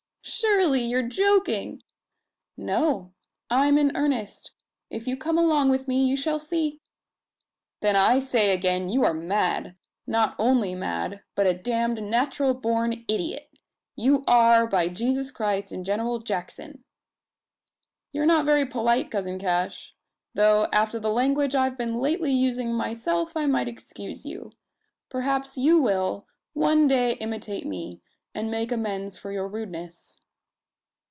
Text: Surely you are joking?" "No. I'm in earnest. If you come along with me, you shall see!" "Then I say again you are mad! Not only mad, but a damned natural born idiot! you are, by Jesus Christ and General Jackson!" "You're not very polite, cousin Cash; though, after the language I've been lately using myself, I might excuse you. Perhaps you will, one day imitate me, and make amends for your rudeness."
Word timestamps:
Surely 0.23 0.83
you 0.85 0.97
are 0.99 1.03
joking?" 1.03 1.81
"No. 2.55 3.11
I'm 3.49 3.79
in 3.79 3.91
earnest. 3.97 4.51
If 4.91 5.07
you 5.07 5.17
come 5.17 5.35
along 5.37 5.69
with 5.69 5.87
me, 5.87 6.05
you 6.05 6.15
shall 6.15 6.37
see!" 6.37 6.79
"Then 7.79 7.95
I 7.95 8.19
say 8.19 8.53
again 8.53 8.87
you 8.87 9.03
are 9.03 9.15
mad! 9.15 9.75
Not 10.05 10.35
only 10.37 10.75
mad, 10.75 11.21
but 11.33 11.47
a 11.47 11.55
damned 11.55 12.03
natural 12.03 12.53
born 12.53 13.03
idiot! 13.07 13.49
you 13.95 14.23
are, 14.27 14.67
by 14.67 14.89
Jesus 14.89 15.31
Christ 15.31 15.71
and 15.71 15.83
General 15.83 16.19
Jackson!" 16.19 16.83
"You're 18.11 18.27
not 18.27 18.45
very 18.45 18.65
polite, 18.65 19.09
cousin 19.09 19.39
Cash; 19.39 19.95
though, 20.35 20.69
after 20.71 20.99
the 20.99 21.09
language 21.09 21.55
I've 21.55 21.77
been 21.79 21.97
lately 21.99 22.31
using 22.31 22.71
myself, 22.73 23.35
I 23.35 23.47
might 23.47 23.67
excuse 23.67 24.23
you. 24.23 24.51
Perhaps 25.09 25.57
you 25.57 25.81
will, 25.81 26.27
one 26.53 26.87
day 26.87 27.13
imitate 27.15 27.65
me, 27.65 28.01
and 28.33 28.49
make 28.49 28.71
amends 28.71 29.17
for 29.17 29.33
your 29.33 29.45
rudeness." 29.45 30.17